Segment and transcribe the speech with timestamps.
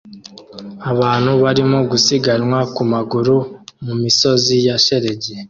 [0.91, 3.35] Abantu barimo gusiganwa ku maguru
[3.85, 5.33] mu misozi ya shelegi